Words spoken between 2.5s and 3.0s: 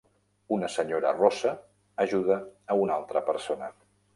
a una